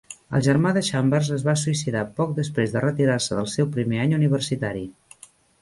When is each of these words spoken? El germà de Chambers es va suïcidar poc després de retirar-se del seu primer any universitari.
El 0.37 0.43
germà 0.45 0.71
de 0.77 0.81
Chambers 0.87 1.29
es 1.35 1.43
va 1.49 1.55
suïcidar 1.65 2.03
poc 2.21 2.33
després 2.39 2.73
de 2.77 2.83
retirar-se 2.87 3.39
del 3.41 3.53
seu 3.59 3.73
primer 3.77 4.03
any 4.07 4.19
universitari. 4.23 4.87